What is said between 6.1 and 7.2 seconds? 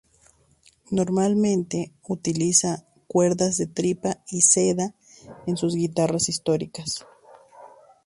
históricas.